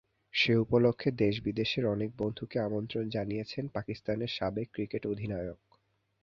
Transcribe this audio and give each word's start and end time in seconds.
সে 0.33 0.53
উপলক্ষে 0.55 1.09
দেশ 1.17 1.35
বিদেশের 1.43 1.83
অনেক 1.85 2.09
বন্ধুকে 2.17 2.57
আমন্ত্রণ 2.59 3.05
জানিয়েছেন 3.09 3.63
পাকিস্তানের 3.75 4.31
সাবেক 4.37 4.67
ক্রিকেট 4.71 5.03
অধিনায়ক। 5.05 5.59